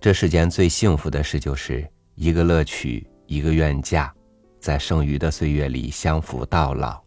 [0.00, 1.84] 这世间最幸福的事，就是
[2.14, 4.12] 一个乐取，一个愿嫁，
[4.60, 7.02] 在剩余的岁月里相扶到老。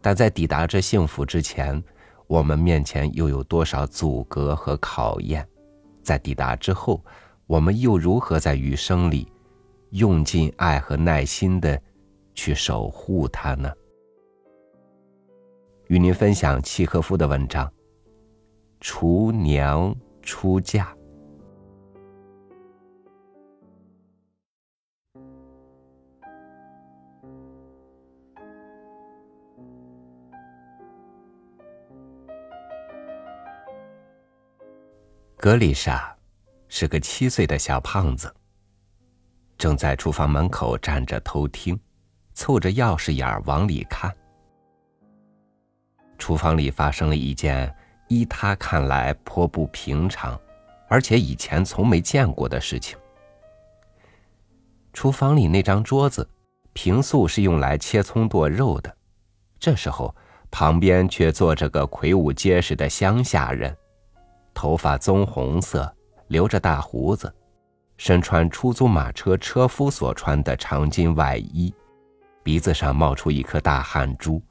[0.00, 1.82] 但在抵达这幸福之前，
[2.28, 5.44] 我们面前又有多少阻隔和考验？
[6.04, 7.04] 在抵达之后，
[7.48, 9.26] 我们又如何在余生里，
[9.90, 11.80] 用尽爱和耐心的
[12.32, 13.72] 去守护它呢？
[15.88, 17.66] 与您分享契诃夫的文章
[18.80, 19.92] 《厨娘
[20.22, 20.94] 出嫁》。
[35.46, 36.12] 格丽莎
[36.66, 38.34] 是个七岁的小胖子，
[39.56, 41.78] 正在厨房门口站着偷听，
[42.34, 44.12] 凑着钥匙眼儿往里看。
[46.18, 47.72] 厨房里发生了一件
[48.08, 50.36] 依他看来颇不平常，
[50.88, 52.98] 而且以前从没见过的事情。
[54.92, 56.28] 厨房里那张桌子，
[56.72, 58.92] 平素是用来切葱剁肉的，
[59.60, 60.12] 这时候
[60.50, 63.72] 旁边却坐着个魁梧结实的乡下人。
[64.56, 65.94] 头发棕红色，
[66.28, 67.30] 留着大胡子，
[67.98, 71.72] 身穿出租马车车夫所穿的长襟外衣，
[72.42, 74.42] 鼻子上冒出一颗大汗珠。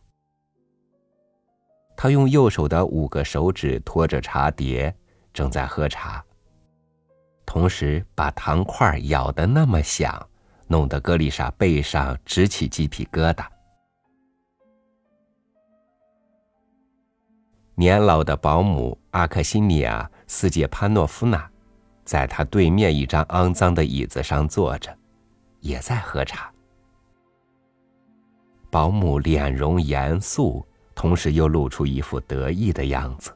[1.97, 4.95] 他用右手的五个手指托着茶碟，
[5.33, 6.23] 正在喝茶，
[7.43, 10.23] 同时把糖块咬得那么响，
[10.67, 13.43] 弄得格丽莎背上直起鸡皮疙瘩。
[17.77, 21.45] 年老的保姆阿克西尼亚·斯捷潘诺夫娜，
[22.05, 24.97] 在他对面一张肮脏的椅子上坐着，
[25.59, 26.49] 也在喝茶。
[28.69, 33.35] 保姆脸容严肃，同时又露出一副得意的样子。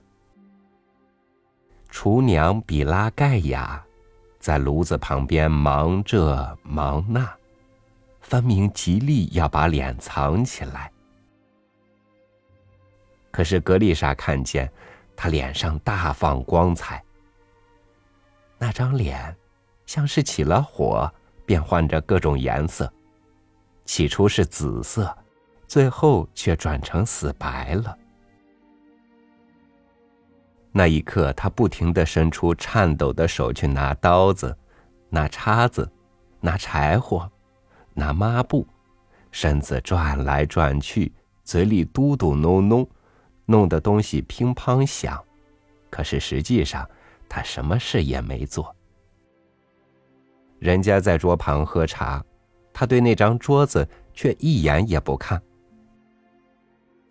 [1.90, 3.84] 厨娘比拉盖亚，
[4.40, 7.30] 在炉子旁边忙这忙那，
[8.22, 10.90] 分明极力要把脸藏起来。
[13.32, 14.72] 可是格丽莎看见，
[15.16, 17.04] 他脸上大放光彩。
[18.58, 19.36] 那张脸，
[19.86, 21.12] 像是起了火，
[21.46, 22.92] 变换着各种颜色。
[23.86, 25.18] 起初是紫色，
[25.68, 27.98] 最后却转成死白了。
[30.72, 34.56] 那一刻，他不停的伸出颤抖的手去拿刀子、
[35.10, 35.92] 拿叉子、
[36.40, 37.30] 拿柴火、
[37.94, 38.68] 拿抹布，
[39.32, 41.12] 身子转来转去，
[41.44, 42.88] 嘴里嘟嘟哝哝。
[43.50, 45.20] 弄得东西乒乓响，
[45.90, 46.88] 可是实际上
[47.28, 48.76] 他什么事也没做。
[50.60, 52.24] 人家在桌旁喝茶，
[52.72, 55.42] 他对那张桌子却一眼也不看。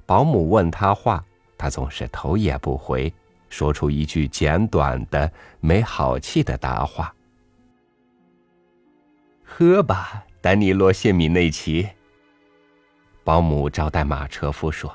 [0.07, 1.25] 保姆问他话，
[1.59, 3.13] 他总是头也不回，
[3.49, 5.29] 说出一句简短的、
[5.59, 7.13] 没好气的答话
[9.43, 11.89] ：“喝吧，丹尼洛·谢米内奇。”
[13.25, 14.95] 保姆招待马车夫说。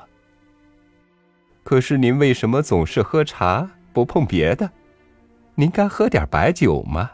[1.64, 4.70] 可是您为什么总是喝茶不碰别的？
[5.54, 7.10] 您该喝点白酒吗？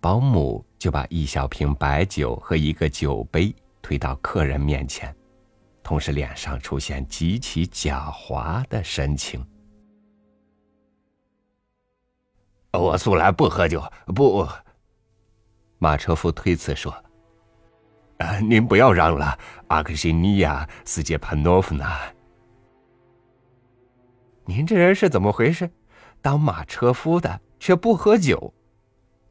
[0.00, 5.14] 保姆就把一小瓶白酒和一个酒杯推到客人面前，
[5.82, 9.46] 同时脸上出现极其狡猾的神情。
[12.72, 14.48] 我素来不喝酒，不。
[15.78, 16.92] 马车夫推辞说。
[18.20, 19.38] 啊，您不要嚷了，
[19.68, 21.98] 阿克西尼亚·斯捷潘诺夫娜。
[24.44, 25.70] 您这人是怎么回事？
[26.20, 28.52] 当马车夫的却不喝酒，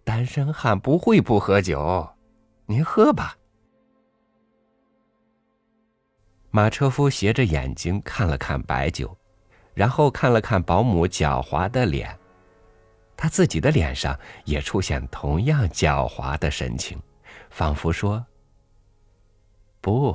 [0.04, 2.10] 单身汉不会不喝酒。
[2.66, 3.38] 您喝吧。
[6.50, 9.16] 马车夫斜着眼睛看了看白酒，
[9.76, 12.18] 然后看了看保姆狡猾的脸，
[13.16, 17.00] 他自己的脸上也出现同样狡猾的神情，
[17.52, 18.26] 仿佛说。
[19.82, 20.14] 不，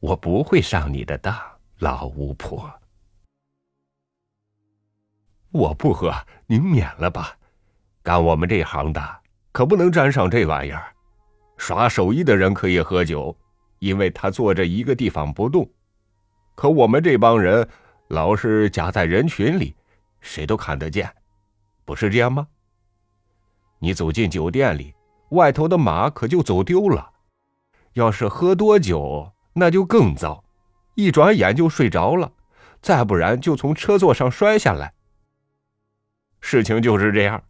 [0.00, 1.34] 我不会上你的当，
[1.78, 2.68] 老巫婆。
[5.52, 6.12] 我不喝，
[6.46, 7.36] 您免了吧。
[8.02, 9.20] 干我们这行的，
[9.52, 10.92] 可不能沾上这玩意儿。
[11.56, 13.36] 耍手艺的人可以喝酒，
[13.78, 15.68] 因为他坐着一个地方不动。
[16.56, 17.68] 可我们这帮人，
[18.08, 19.76] 老是夹在人群里，
[20.20, 21.08] 谁都看得见，
[21.84, 22.46] 不是这样吗？
[23.78, 24.92] 你走进酒店里，
[25.30, 27.12] 外头的马可就走丢了。
[27.98, 30.44] 要是喝多酒，那就更糟，
[30.94, 32.32] 一转眼就睡着了，
[32.80, 34.94] 再不然就从车座上摔下来。
[36.40, 37.42] 事情就是这样。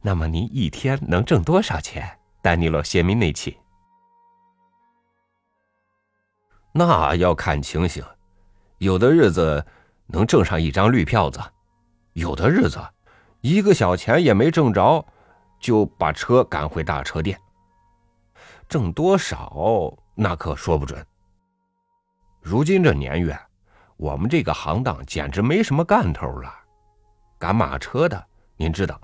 [0.00, 3.58] 那么您一天能挣多少钱，丹尼洛·谢米内奇？
[6.70, 8.04] 那要看情形，
[8.78, 9.66] 有的日子
[10.06, 11.40] 能挣上一张绿票子。
[12.12, 12.78] 有的日子，
[13.40, 15.04] 一个小钱也没挣着，
[15.58, 17.36] 就把车赶回大车店。
[18.68, 21.04] 挣多少那可说不准。
[22.40, 23.38] 如今这年月，
[23.96, 26.52] 我们这个行当简直没什么干头了。
[27.38, 28.26] 赶马车的，
[28.56, 29.00] 您知道，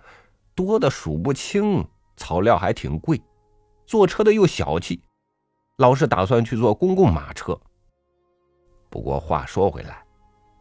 [0.55, 1.87] 多的数不清，
[2.17, 3.21] 草料还挺贵，
[3.87, 5.03] 坐车的又小气，
[5.79, 7.59] 老是打算去坐公共马车。
[8.89, 10.03] 不过话说回来，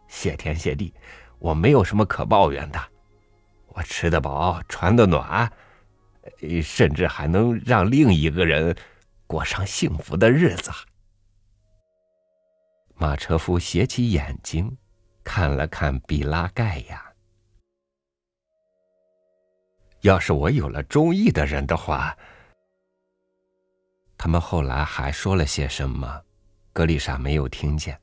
[0.08, 0.94] 谢天谢地。
[1.40, 2.80] 我没有什么可抱怨的，
[3.70, 5.52] 我吃得饱，穿得暖，
[6.62, 8.76] 甚至还能让另一个人
[9.32, 10.70] 过上幸福的日子。
[12.96, 14.78] 马车夫斜起眼睛，
[15.24, 17.02] 看了看比拉盖亚。
[20.02, 22.14] 要是我有了中意的人的话，
[24.18, 26.22] 他们后来还说了些什么？
[26.74, 27.98] 格丽莎没有听见。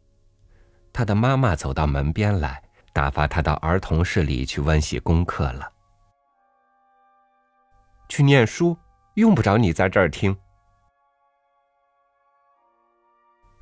[0.94, 2.62] 他的妈妈走到门边来。
[2.90, 5.72] 打发他到儿童室里去温习功课了。
[8.08, 8.76] 去念书，
[9.14, 10.36] 用不着你在这儿听。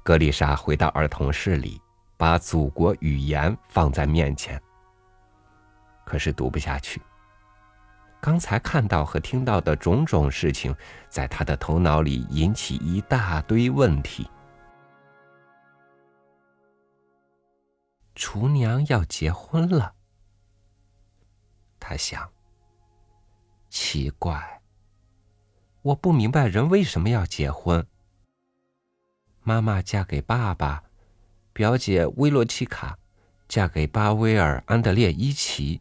[0.07, 1.83] 格丽莎回到儿童室里，
[2.17, 4.63] 把祖国语言放在面前。
[6.05, 7.03] 可是读不下去。
[8.21, 10.73] 刚才看到和听到的种种事情，
[11.09, 14.31] 在他的头脑里引起一大堆问题。
[18.15, 19.93] 厨娘要结婚了，
[21.81, 22.31] 他想。
[23.71, 24.63] 奇怪，
[25.83, 27.85] 我不明白人为什么要结婚。
[29.49, 30.83] 妈妈嫁给爸爸，
[31.53, 32.99] 表姐薇洛奇卡
[33.47, 35.81] 嫁给巴威尔安德烈伊奇。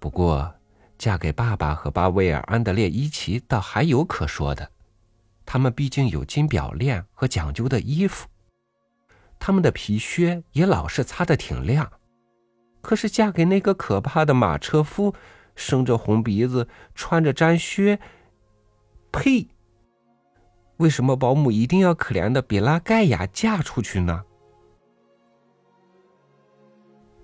[0.00, 0.52] 不过，
[0.98, 4.68] 嫁给爸爸和巴威尔安德烈伊奇倒还有可说的，
[5.44, 8.26] 他们毕竟有金表链和讲究的衣服。
[9.38, 11.88] 他们的皮靴也老是擦得挺亮，
[12.80, 15.14] 可是嫁给那个可怕的马车夫，
[15.54, 16.66] 生着红鼻子，
[16.96, 18.00] 穿着毡靴，
[19.12, 19.50] 呸！
[20.78, 24.24] 为什么保姆一定要可怜的比拉盖亚嫁出去呢？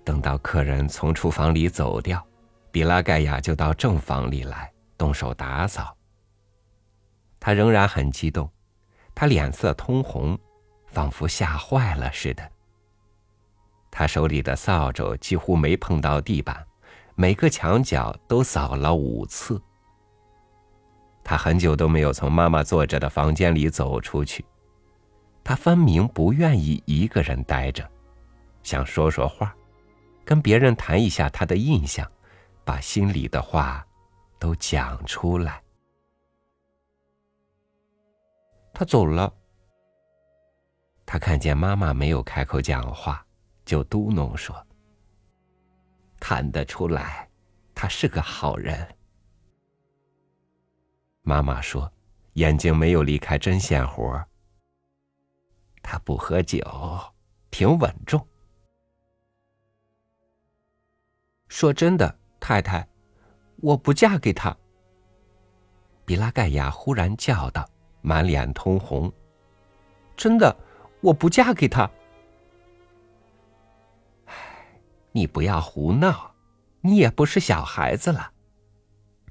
[0.03, 2.25] 等到客人从厨房里走掉，
[2.71, 5.95] 比拉盖亚就到正房里来动手打扫。
[7.39, 8.49] 他仍然很激动，
[9.13, 10.37] 他脸色通红。
[10.85, 12.47] 仿佛吓坏了似的。
[13.89, 16.63] 他手里的扫帚几乎没碰到地板，
[17.15, 19.59] 每个墙角都扫了五次。
[21.23, 24.45] 他很久都没有从妈妈坐着的房间里走出去，
[25.43, 27.89] 他分明不愿意一个人待着，
[28.61, 29.55] 想说说话，
[30.25, 32.09] 跟别人谈一下他的印象，
[32.65, 33.85] 把心里的话
[34.37, 35.61] 都讲出来。
[38.73, 39.33] 他走了。
[41.05, 43.23] 他看见妈妈没有开口讲话，
[43.65, 44.55] 就嘟哝说
[46.19, 47.29] ：“看得出来，
[47.75, 48.87] 他是个好人。”
[51.23, 51.91] 妈妈说
[52.33, 54.23] ：“眼睛没有离开针线活。
[55.81, 56.61] 他不喝酒，
[57.49, 58.25] 挺稳重。”
[61.49, 62.87] 说真的，太太，
[63.57, 64.55] 我不嫁给他。”
[66.05, 67.67] 比拉盖亚忽然叫道，
[68.01, 69.11] 满脸通红。
[70.15, 70.55] “真的。”
[71.03, 71.91] 我不嫁给他。
[75.11, 76.33] 你不要胡闹，
[76.79, 78.32] 你也不是小孩子了，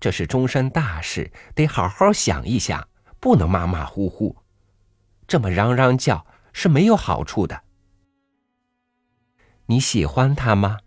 [0.02, 2.88] 这是终身大事，得好好想一想，
[3.20, 4.36] 不能马马虎虎，
[5.28, 7.62] 这么嚷嚷叫是没有好处的。
[9.66, 10.80] 你喜欢他吗？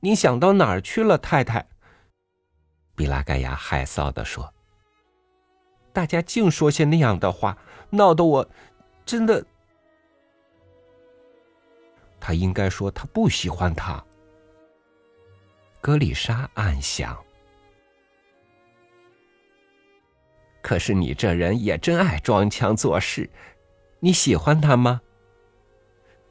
[0.00, 1.66] 你想到哪儿去了，太太？
[2.94, 4.52] 比拉盖亚害臊的说。
[5.94, 7.56] 大家净说些那样的话。
[7.88, 8.46] 闹得我
[9.06, 9.42] 真的，
[12.20, 14.04] 他应该说他不喜欢他。
[15.88, 17.16] 格丽莎暗想。
[20.60, 23.30] 可是你这人也真爱装腔作势，
[23.98, 25.00] 你喜欢他吗？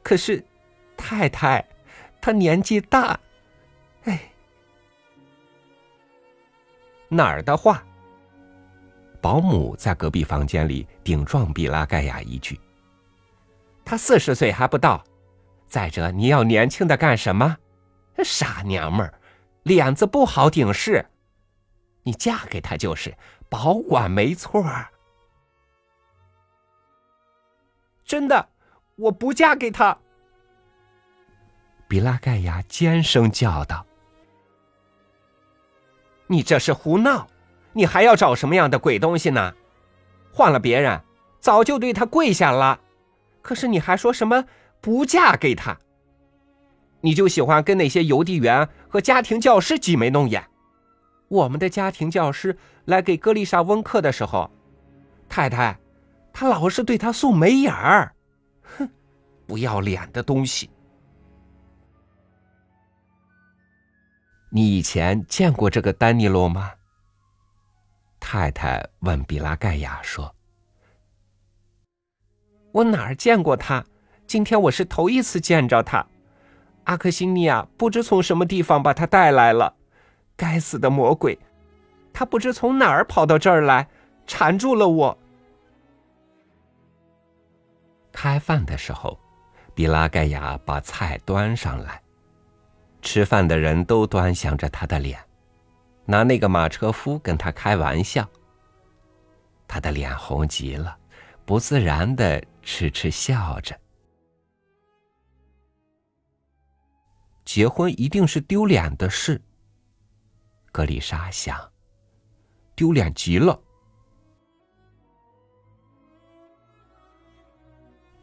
[0.00, 0.44] 可是，
[0.96, 1.68] 太太，
[2.20, 3.18] 他年纪大，
[4.04, 4.30] 哎，
[7.08, 7.84] 哪儿的话？
[9.20, 12.60] 保姆在隔壁房间里顶撞比拉盖亚一句
[13.84, 15.02] ：“他四十岁还不到，
[15.66, 17.56] 再者你要年轻的干什么？
[18.22, 19.17] 傻娘们儿，
[19.68, 21.06] 脸子不好顶事。
[22.02, 23.16] 你嫁给他就是
[23.48, 24.64] 保管没错。
[28.04, 28.48] 真的，
[28.96, 29.96] 我不嫁给他。”
[31.86, 33.86] 比拉盖亚尖声叫道
[36.26, 37.28] ：“你这是胡闹！”
[37.74, 39.54] 你还要找什么样的鬼东西呢？
[40.32, 41.00] 换了别人，
[41.38, 42.80] 早就对他跪下了。
[43.42, 44.44] 可是你还说什么
[44.80, 45.78] 不嫁给他。
[47.00, 50.44] 你就喜欢跟那些邮递员和家庭教师挤眉弄眼。
[51.28, 54.50] 我们的家庭教师来给格丽莎温课的时候，
[55.28, 55.78] 太太，
[56.32, 58.14] 他老是对他送眉眼儿。
[58.62, 58.88] 哼，
[59.46, 60.70] 不要脸的东西！
[64.50, 66.72] 你以前见过这个丹尼罗吗？
[68.18, 70.34] 太太问比拉盖亚说
[72.72, 73.84] ：“我哪儿见过他？
[74.26, 76.06] 今天我是头一次见着他。
[76.88, 79.74] 阿克西尼亚不知从什么地方把他带来了。
[80.34, 81.38] 该死的魔鬼！
[82.14, 83.86] 他不知从哪儿跑到这儿来，
[84.26, 85.18] 缠住了我。”
[88.10, 89.18] 开饭的时候，
[89.74, 92.00] 比拉盖亚把菜端上来，
[93.02, 95.20] 吃饭的人都端详着他的脸。
[96.06, 98.26] 拿那个马车夫跟他开玩笑，
[99.66, 100.96] 他的脸红极了，
[101.44, 103.78] 不自然的痴痴笑着。
[107.48, 109.40] 结婚一定是丢脸的事，
[110.70, 111.58] 格丽莎想，
[112.76, 113.58] 丢脸极了。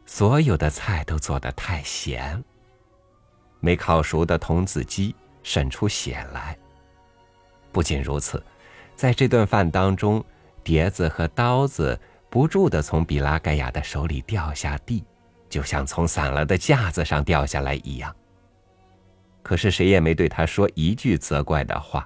[0.04, 2.40] 所有的菜都做的太咸，
[3.58, 6.56] 没烤熟的童子鸡渗出血来。
[7.72, 8.40] 不仅如此，
[8.94, 10.24] 在这顿饭当中，
[10.62, 15.04] 碟子和刀子不住的从比拉盖亚的手里掉下地，
[15.48, 18.14] 就像从散了的架子上掉下来一样。
[19.46, 22.04] 可是谁也没对他说一句责怪的话，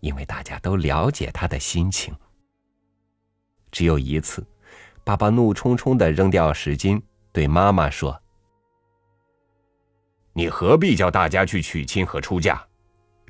[0.00, 2.16] 因为大家都了解他的心情。
[3.70, 4.42] 只有一次，
[5.04, 6.98] 爸爸怒冲冲的扔掉石巾，
[7.30, 8.18] 对妈妈说
[10.32, 12.66] ：“你何必叫大家去娶亲和出嫁？”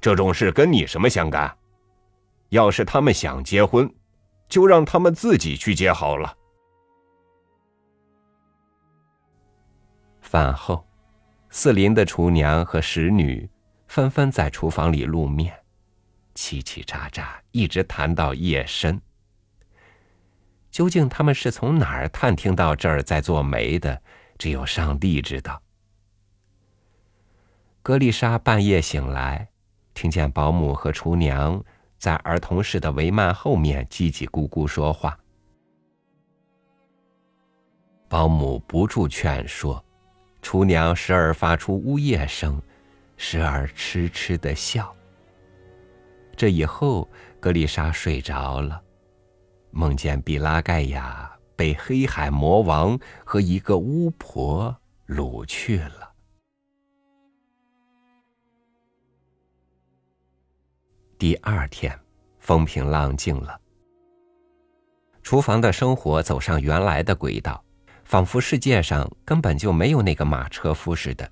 [0.01, 1.53] 这种事跟你什么相干？
[2.51, 3.93] 要是他们想结婚，
[4.49, 6.33] 就让他们自己去结好了。
[10.21, 10.86] 饭后，
[11.59, 13.49] 四邻的厨娘和使女
[13.87, 15.59] 纷纷在厨房里露面，
[16.35, 19.01] 叽叽喳喳，一直谈到夜深。
[20.71, 24.03] 究竟他们是从哪儿探听到这儿在做媒的？
[24.37, 25.63] 只有上帝知道。
[27.83, 29.49] 格丽莎半夜醒来。
[29.95, 31.65] 听见保姆和厨娘
[31.97, 35.19] 在儿童室的帷幔后面叽叽咕咕说话，
[38.11, 39.83] 保姆不住劝说，
[40.47, 42.63] 厨娘时而发出呜咽声，
[43.17, 44.95] 时而痴痴的笑。
[46.37, 47.11] 这以后，
[47.41, 48.81] 格丽莎睡着了，
[49.73, 54.73] 梦见比拉盖亚被黑海魔王和一个巫婆
[55.09, 56.13] 掳去了。
[61.19, 61.99] 第二天，
[62.39, 63.61] 风平浪静了。
[65.25, 67.61] 厨房的生活走上原来的轨道，
[68.07, 71.29] 仿佛世界上根本就没有那个马车夫似的。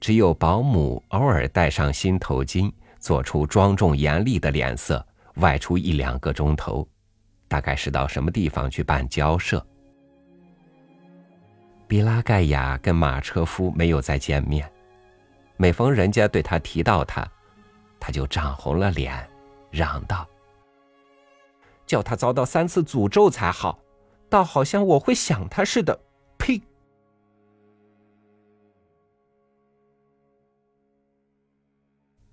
[0.00, 5.04] 只有保姆偶尔戴上新头巾，做出庄重严厉的脸色，
[5.36, 6.88] 外出一两个钟头，
[7.48, 9.64] 大概是到什么地方去办交涉。
[11.88, 14.70] 比拉盖亚跟马车夫没有再见面，
[15.56, 17.26] 每逢人家对他提到他。
[17.98, 19.28] 他就涨红了脸，
[19.70, 20.26] 嚷道
[21.86, 23.80] ：“叫他遭到三次诅咒才好，
[24.28, 25.98] 倒好像我会想他似的。”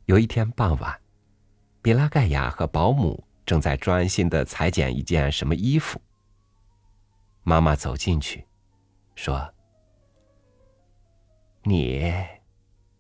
[0.10, 1.00] 有一天傍晚，
[1.84, 6.02] 比拉盖亚和保姆正在专心的裁剪一件什么衣服。
[7.44, 8.44] 妈妈走进去，
[9.14, 9.54] 说
[11.62, 12.12] ：“你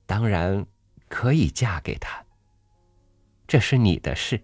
[0.06, 0.64] 当然
[1.08, 2.24] 可以嫁给他。”
[3.48, 4.40] 这是你的事，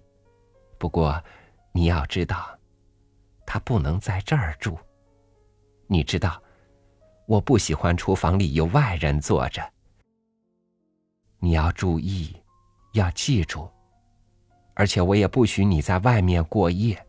[0.79, 1.23] 不过
[1.71, 2.57] 你要知道，
[3.45, 4.75] 他不能在这儿住。
[5.85, 6.41] 你知道，
[7.27, 9.61] 我不喜欢厨房里有外人坐着。
[11.37, 12.35] 你要注意，
[12.95, 13.69] 要记住，
[14.73, 17.05] 而且我也不许你在外面过夜。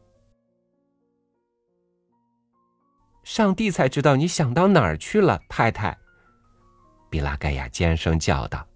[3.22, 5.96] 上帝才知道你想到哪儿去了，太太。
[7.08, 8.66] 比拉盖亚尖声叫道。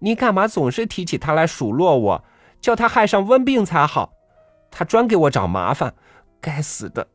[0.00, 2.24] 你干嘛总是提起他来数落我，
[2.60, 4.12] 叫他害上瘟病才好？
[4.70, 5.94] 他专给我找麻烦，
[6.40, 7.06] 该死的！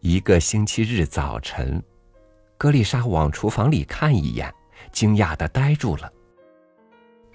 [0.00, 1.82] 一个星期日早晨，
[2.56, 4.52] 格丽莎往厨房里看一眼，
[4.92, 6.12] 惊讶的呆住了。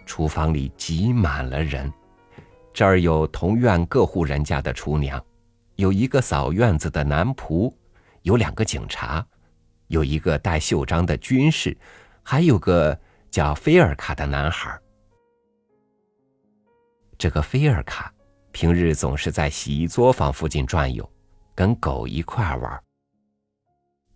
[0.05, 1.91] 厨房里挤满了人，
[2.73, 5.23] 这儿有同院各户人家的厨娘，
[5.75, 7.73] 有一个扫院子的男仆，
[8.21, 9.25] 有两个警察，
[9.87, 11.77] 有一个戴袖章的军士。
[12.25, 12.97] 还有个
[13.29, 14.79] 叫菲尔卡的男孩。
[17.17, 18.09] 这个菲尔卡
[18.53, 21.07] 平日总是在洗衣作坊附近转悠，
[21.53, 22.83] 跟狗一块玩。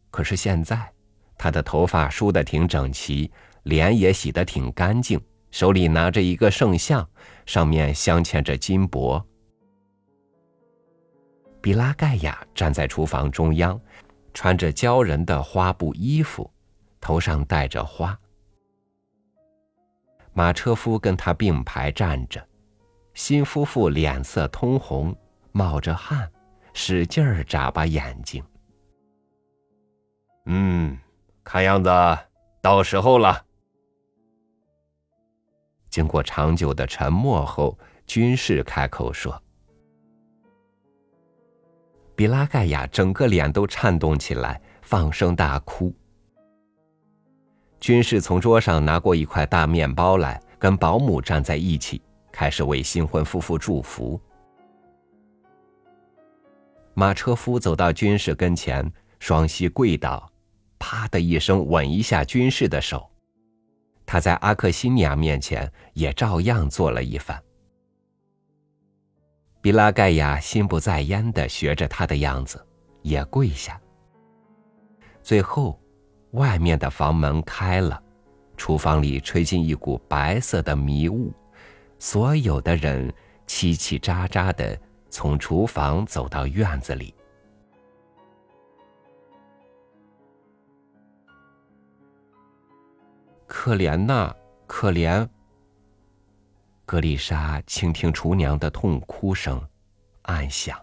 [0.09, 0.89] 可是现在，
[1.37, 3.31] 他的头发梳得挺整齐，
[3.63, 7.07] 脸也洗得挺干净，手里拿着一个圣像，
[7.45, 9.23] 上面镶嵌着金箔。
[11.61, 13.79] 比拉盖亚站在厨房中央，
[14.33, 16.49] 穿着娇人的花布衣服，
[16.99, 18.17] 头上戴着花。
[20.33, 22.45] 马车夫跟他并排站着，
[23.13, 25.15] 新夫妇脸色通红，
[25.51, 26.29] 冒着汗，
[26.73, 28.43] 使劲儿眨巴眼睛。
[30.45, 30.97] 嗯，
[31.49, 31.89] 看样子
[32.61, 33.45] 到时候了。
[35.89, 39.41] 经过长久的沉默后，军士开口说。
[42.17, 45.95] 比拉盖亚整个脸都颤动起来，放声大哭。
[47.79, 54.19] 军士从桌上拿过一块大面包来，跟保姆站在一起，开始为新婚夫妇祝福。
[56.93, 60.29] 马车夫走到军士跟前，双膝跪倒，
[60.79, 63.09] 啪的一声吻一下军士的手。
[64.05, 67.41] 他在阿克西尼亚面前也照样做了一番。
[69.59, 72.65] 比拉盖亚心不在焉的学着他的样子，
[73.01, 73.79] 也跪下。
[75.21, 75.77] 最后，
[76.31, 78.01] 外面的房门开了，
[78.55, 81.33] 厨房里吹进一股白色的迷雾，
[81.99, 83.13] 所有的人
[83.45, 84.79] 叽叽喳喳的
[85.09, 87.13] 从厨房走到院子里。
[93.47, 94.35] 可怜呐，
[94.67, 95.27] 可怜。
[96.85, 99.65] 格丽莎倾听厨娘的痛哭声，
[100.23, 100.79] 暗想：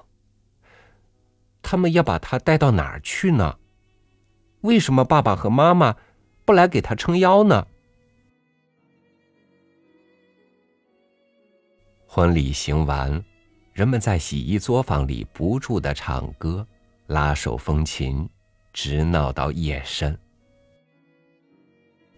[1.63, 3.59] 他们要把他带到哪儿去呢？
[4.63, 5.95] 为什么爸爸和妈妈
[6.45, 7.67] 不来给他撑腰呢？
[12.07, 13.25] 婚礼行完，
[13.73, 16.67] 人们在洗衣作坊里不住的唱歌、
[17.09, 18.29] 拉手风琴，
[18.73, 20.19] 直闹到夜深。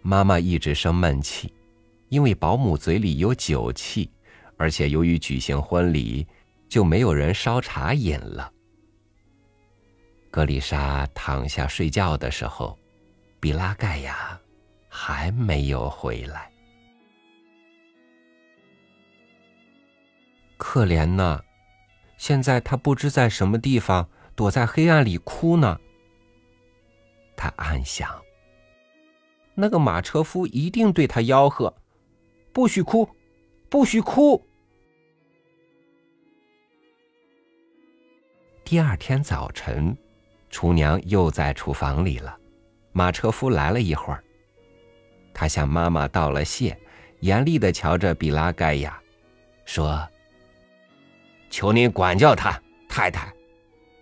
[0.07, 1.53] 妈妈一直生闷气。
[2.09, 4.09] 因为保姆嘴里有酒气，
[4.57, 6.25] 而且由于举行婚礼，
[6.69, 8.53] 就没有人烧茶饮了。
[10.31, 12.79] 格丽莎躺下睡觉的时候，
[13.41, 14.41] 比拉盖亚
[14.89, 16.49] 还没有回来。
[20.57, 21.43] 可怜呢，
[22.17, 25.77] 现在他不知在什么地方，躲在黑暗里哭呢。
[27.37, 28.23] 他暗想：
[29.57, 31.75] 那个马车夫一定对他吆喝。
[32.53, 33.09] 不许哭，
[33.69, 34.41] 不许哭。
[38.65, 39.97] 第二天早晨，
[40.51, 42.37] 厨娘又在厨房里了。
[42.93, 44.25] 马车夫来了一会儿，
[45.35, 46.79] 他向妈妈道了谢，
[47.21, 48.99] 严厉的瞧着比拉盖亚，
[49.67, 50.09] 说
[51.51, 53.33] ：“求您管教他，太太，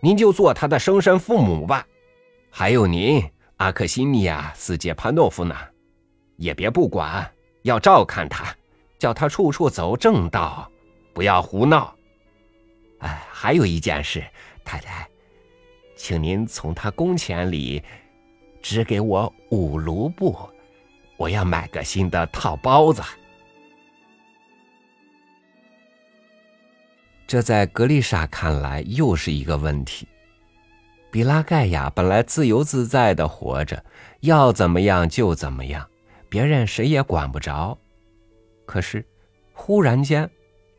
[0.01, 1.87] 您就做他的生身父母吧。
[2.51, 3.21] 还有您，
[3.65, 5.57] 阿克西尼亚·斯杰潘诺夫呢，
[6.37, 7.27] 也别不管。”
[7.65, 8.55] 要照看他，
[8.99, 10.71] 叫他处处走正道，
[11.15, 11.97] 不要胡闹。
[12.99, 14.23] 哎，还有一件事，
[14.67, 15.09] 太太，
[15.97, 17.83] 请您从他工钱里
[18.61, 20.37] 支给我五卢布，
[21.17, 23.03] 我要买个新的套包子。
[27.27, 30.07] 这在格丽莎看来又是一个问题。
[31.15, 33.85] 比拉盖亚本来自由自在的活着，
[34.23, 35.89] 要怎么样就怎么样。
[36.29, 37.79] 别人谁也管不着，
[38.67, 39.07] 可是，
[39.53, 40.29] 忽然间，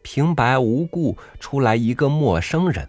[0.02, 2.86] 平白无故出来一个陌生人。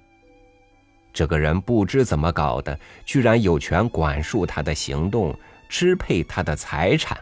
[1.13, 5.33] 这个人不知怎么搞的，居然有权管束他的行动，
[5.69, 7.17] 支配他的财产。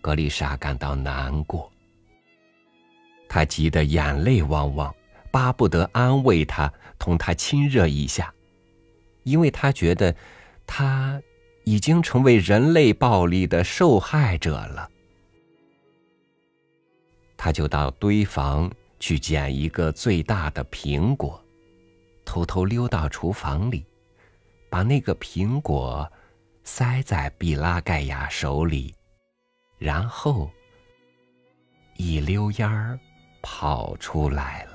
[0.00, 1.70] 格丽莎感到难过，
[3.28, 4.92] 她急得眼泪汪汪，
[5.32, 8.32] 巴不得安慰他，同他亲热一下，
[9.24, 10.14] 因为他觉得
[10.64, 11.20] 他。
[11.64, 14.90] 已经成为人类暴力的受害者了，
[17.36, 18.68] 他就到堆房
[18.98, 21.40] 去捡一个最大的苹果，
[22.24, 23.86] 偷偷溜到厨房里，
[24.68, 26.10] 把那个苹果
[26.64, 28.92] 塞在毕拉盖亚手里，
[29.78, 30.50] 然后
[31.96, 32.98] 一溜烟儿
[33.40, 34.71] 跑出来了。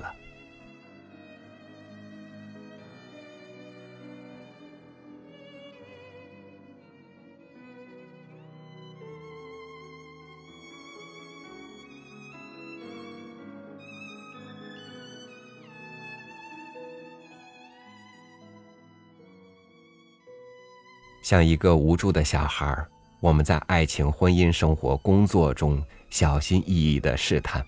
[21.28, 22.74] 像一个无助的小孩
[23.20, 27.62] 我们在爱情、婚姻、生活、工作中小心翼翼的试探。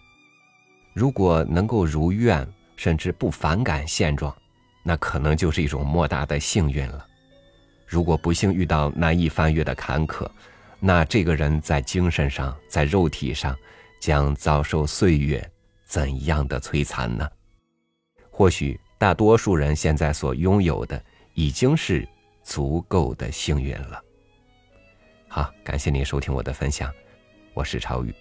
[0.94, 4.34] 如果能够如愿，甚至不反感现状，
[4.82, 7.06] 那可能就是一种莫大的幸运了。
[7.86, 10.26] 如果不幸遇到难以翻越的坎坷，
[10.78, 13.54] 那这个人在精神上、在肉体上，
[14.00, 15.46] 将遭受岁月
[15.84, 17.28] 怎样的摧残呢？
[18.30, 22.08] 或许大多数人现在所拥有的，已经是
[22.42, 24.02] 足够的幸运了。
[25.28, 26.92] 好，感谢您收听我的分享，
[27.54, 28.14] 我是朝宇，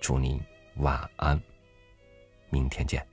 [0.00, 0.40] 祝您
[0.76, 1.40] 晚安，
[2.50, 3.11] 明天见。